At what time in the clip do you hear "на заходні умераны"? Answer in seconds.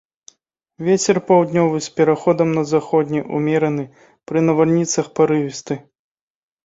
2.57-3.85